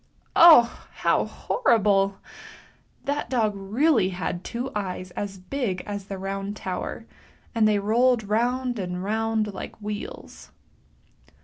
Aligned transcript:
Oh! 0.35 0.87
how 0.95 1.25
horrible! 1.25 2.17
that 3.05 3.29
dog 3.29 3.53
really 3.55 4.09
had 4.09 4.43
two 4.43 4.71
eyes 4.73 5.11
as 5.11 5.37
big 5.37 5.83
as 5.85 6.05
the 6.05 6.17
Round 6.17 6.55
Tower, 6.57 7.05
and 7.53 7.67
they 7.67 7.77
rolled 7.77 8.23
round 8.23 8.79
and 8.79 9.03
round 9.03 9.53
like 9.53 9.73
w 9.73 9.99
heels. 9.99 10.49